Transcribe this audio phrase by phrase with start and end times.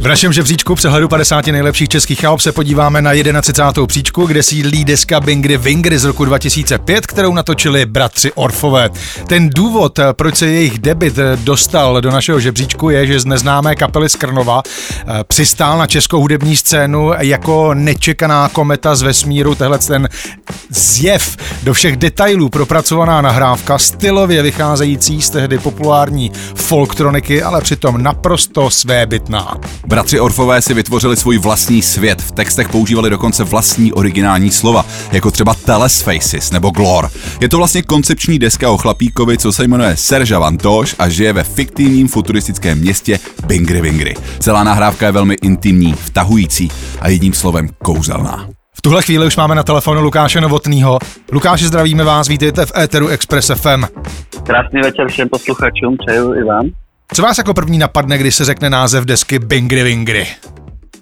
[0.00, 3.10] V našem žebříčku přehledu 50 nejlepších českých alb se podíváme na
[3.42, 3.86] 31.
[3.86, 8.90] příčku, kde sídlí deska Bingry Wingry z roku 2005, kterou natočili bratři Orfové.
[9.26, 14.08] Ten důvod, proč se jejich debit dostal do našeho žebříčku, je, že z neznámé kapely
[14.08, 20.08] Skrnova eh, přistál na českou hudební scénu jako nečekaná kometa z vesmíru, tehle ten
[20.70, 28.70] zjev do všech detailů propracovaná nahrávka, stylově vycházející z tehdy populární folktroniky, ale přitom naprosto
[28.70, 29.56] svébytná.
[29.90, 35.30] Bratři Orfové si vytvořili svůj vlastní svět, v textech používali dokonce vlastní originální slova, jako
[35.30, 37.10] třeba Telesfaces nebo Glor.
[37.40, 41.44] Je to vlastně koncepční deska o chlapíkovi, co se jmenuje Serge Vantoš a žije ve
[41.44, 44.14] fiktivním futuristickém městě Bingry Wingry.
[44.38, 46.70] Celá nahrávka je velmi intimní, vtahující
[47.00, 48.48] a jedním slovem kouzelná.
[48.74, 50.98] V tuhle chvíli už máme na telefonu Lukáše Novotnýho.
[51.32, 53.84] Lukáši, zdravíme vás, vítejte v Éteru Express FM.
[54.46, 56.70] Krásný večer všem posluchačům, přeju i vám.
[57.14, 60.26] Co vás jako první napadne, když se řekne název desky Bingry Wingry?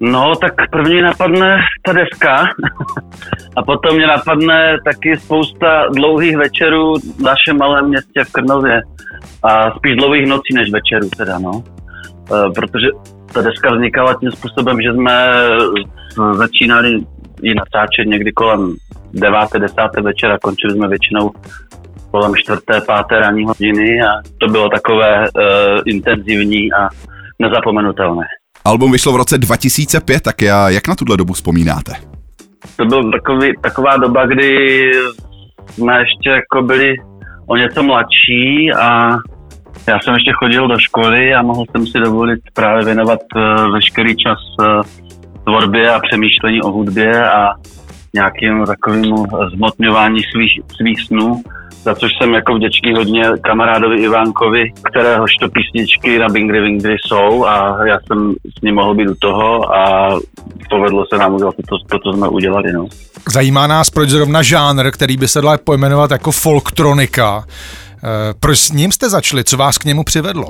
[0.00, 2.36] No, tak první napadne ta deska
[3.56, 8.80] a potom mě napadne taky spousta dlouhých večerů v našem malém městě v Krnově
[9.42, 11.64] a spíš dlouhých nocí než večerů teda, no.
[12.34, 12.86] E, protože
[13.32, 15.32] ta deska vznikala tím způsobem, že jsme
[16.32, 17.04] začínali
[17.42, 18.74] ji natáčet někdy kolem
[19.12, 19.34] 9.
[19.58, 19.76] 10.
[20.02, 21.30] večera, končili jsme většinou
[22.10, 26.88] kolem čtvrté, páté ranní hodiny a to bylo takové uh, intenzivní a
[27.38, 28.24] nezapomenutelné.
[28.64, 31.92] Album vyšlo v roce 2005, tak já, jak na tuhle dobu vzpomínáte?
[32.76, 34.80] To byl takový, taková doba, kdy
[35.66, 36.94] jsme ještě jako byli
[37.46, 39.10] o něco mladší a
[39.88, 44.16] já jsem ještě chodil do školy a mohl jsem si dovolit právě věnovat uh, veškerý
[44.16, 44.82] čas uh,
[45.44, 47.54] tvorbě a přemýšlení o hudbě a
[48.14, 49.16] nějakým takovým
[49.54, 51.42] zmotňování svých, svých snů
[51.82, 57.44] za což jsem jako vděčný hodně kamarádovi Ivánkovi, kteréhož to písničky na Bingry Wingry jsou
[57.44, 60.10] a já jsem s ním mohl být u toho a
[60.70, 62.72] povedlo se nám udělat to, to, co jsme udělali.
[62.72, 62.86] No.
[63.32, 67.44] Zajímá nás, proč zrovna žánr, který by se dal pojmenovat jako folktronika.
[67.44, 69.44] E, proč s ním jste začali?
[69.44, 70.46] Co vás k němu přivedlo?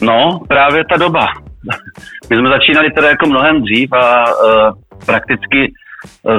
[0.00, 1.26] No, právě ta doba.
[2.30, 4.72] My jsme začínali teda jako mnohem dřív a uh,
[5.06, 5.72] prakticky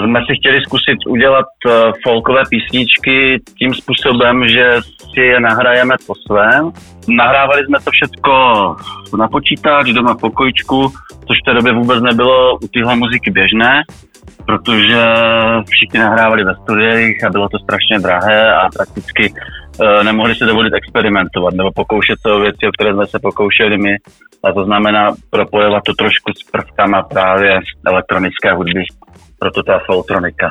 [0.04, 4.80] jsme si chtěli zkusit udělat eh, folkové písničky tím způsobem, že
[5.14, 6.72] si je nahrajeme po svém.
[7.08, 8.36] Nahrávali jsme to všechno
[9.18, 10.92] na počítač, doma v pokojičku,
[11.28, 13.84] což v té době vůbec nebylo u téhle muziky běžné,
[14.46, 15.06] protože
[15.70, 20.74] všichni nahrávali ve studiích a bylo to strašně drahé a prakticky uh, nemohli se dovolit
[20.74, 23.96] experimentovat nebo pokoušet se o věci, o které jsme se pokoušeli my.
[24.44, 28.84] A to znamená propojovat to trošku s prvkama právě elektronické hudby
[29.46, 30.50] proto ta folktronika.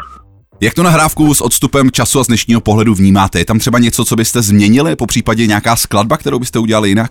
[0.61, 3.39] Jak to nahrávku s odstupem času a z dnešního pohledu vnímáte?
[3.39, 7.11] Je tam třeba něco, co byste změnili, po případě nějaká skladba, kterou byste udělali jinak?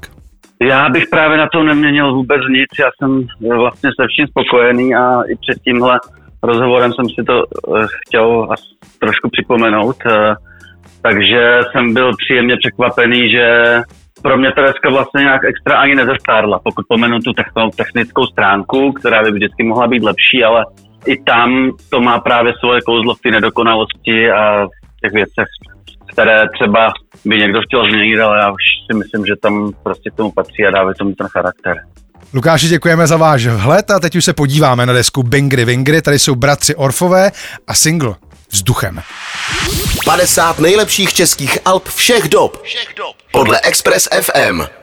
[0.61, 3.27] Já bych právě na to neměnil vůbec nic, já jsem
[3.57, 5.99] vlastně se vším spokojený a i před tímhle
[6.43, 8.47] rozhovorem jsem si to eh, chtěl
[8.99, 10.35] trošku připomenout, eh,
[11.01, 13.45] takže jsem byl příjemně překvapený, že
[14.21, 17.33] pro mě ta deska vlastně nějak extra ani nezestárla, pokud pomenu tu
[17.77, 20.65] technickou stránku, která by vždycky mohla být lepší, ale
[21.05, 25.47] i tam to má právě svoje kouzlo v té nedokonalosti a v těch věcech,
[26.11, 26.93] které třeba
[27.25, 30.65] by někdo chtěl změnit, ale já už si myslím, že tam prostě k tomu patří
[30.65, 31.77] a dává tomu ten charakter.
[32.33, 36.01] Lukáši, děkujeme za váš vhled a teď už se podíváme na desku Bingry Wingry.
[36.01, 37.31] Tady jsou bratři Orfové
[37.67, 38.15] a single
[38.51, 39.01] Vzduchem.
[40.05, 42.63] 50 nejlepších českých alb všech dob.
[42.63, 43.15] Všech dob.
[43.31, 44.82] Podle Express FM.